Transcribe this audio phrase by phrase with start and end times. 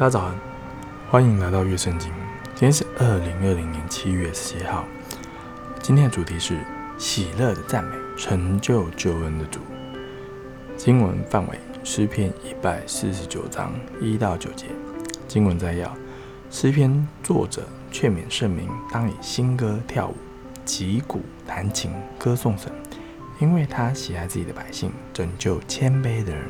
[0.00, 0.34] 大家早安，
[1.10, 2.10] 欢迎来到乐圣经。
[2.54, 4.86] 今天是二零二零年七月十七号。
[5.82, 6.58] 今天的主题是
[6.96, 9.60] 喜乐的赞美，成就救恩的主。
[10.74, 14.68] 经文范围：诗篇一百四十九章一到九节。
[15.28, 15.94] 经文摘要：
[16.50, 20.16] 诗篇作者劝勉圣民，当以新歌跳舞，
[20.64, 22.72] 击鼓弹琴，歌颂神，
[23.38, 26.48] 因为他喜爱自己的百姓，拯救谦卑的人。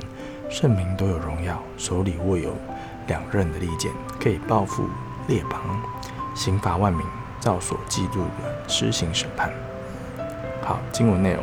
[0.49, 2.53] 圣民都有荣耀，手里握有
[3.11, 3.91] 两刃的利剑，
[4.23, 4.89] 可以报复
[5.27, 5.61] 列邦，
[6.33, 7.05] 刑罚万民，
[7.41, 9.51] 照所记录的施行审判。
[10.63, 11.43] 好，经文内容，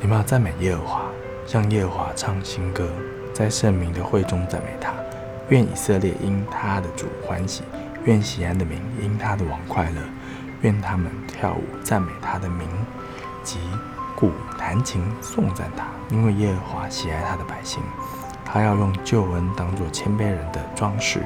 [0.00, 1.02] 你们要赞美耶和华，
[1.46, 2.88] 向耶和华唱新歌，
[3.34, 4.94] 在圣明的会中赞美他。
[5.50, 7.62] 愿以色列因他的主欢喜，
[8.06, 10.00] 愿喜安的民因他的王快乐。
[10.62, 12.66] 愿他们跳舞赞美他的名，
[13.42, 13.58] 及
[14.16, 17.82] 鼓弹琴颂赞他，因为耶和华喜爱他的百姓。
[18.54, 21.24] 他要用救恩当作谦卑人的装饰，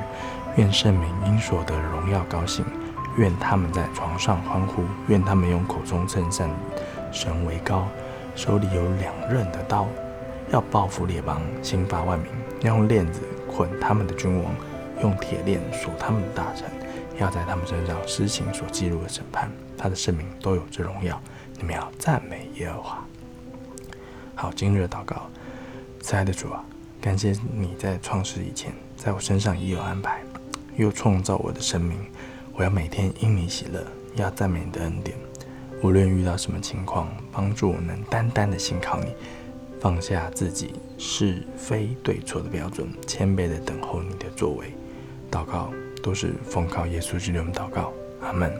[0.56, 2.64] 愿圣民因所得荣耀高兴，
[3.18, 6.48] 愿他们在床上欢呼，愿他们用口中称赞
[7.12, 7.87] 神为高，
[8.35, 9.87] 手里有两刃的刀，
[10.51, 14.51] 要报复列邦，刑罚万民，要用链子捆他们的君王，
[15.02, 16.65] 用铁链锁他们的大臣，
[17.18, 19.51] 要在他们身上施行所记录的审判。
[19.76, 21.20] 他的圣名都有这荣耀，
[21.59, 23.04] 你们要赞美耶和华。
[24.35, 25.29] 好，今日的祷告，
[26.01, 26.65] 亲爱的主啊。
[27.01, 30.21] 感谢你在创世以前，在我身上已有安排，
[30.77, 31.96] 又创造我的生命。
[32.54, 35.16] 我要每天因你喜乐，要赞美你的恩典。
[35.80, 39.15] 无论遇到什么情况，帮助我能单单的信靠你，
[39.80, 44.73] 放下自己是非对错的标准，谦卑的等候你的作为。
[45.30, 48.52] 祷告都是奉靠耶稣基督的祷告，阿门。